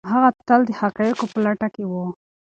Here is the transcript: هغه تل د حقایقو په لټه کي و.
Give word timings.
هغه 0.13 0.29
تل 0.47 0.61
د 0.67 0.71
حقایقو 0.79 1.25
په 1.31 1.37
لټه 1.45 1.67
کي 1.75 1.83
و. 1.89 1.93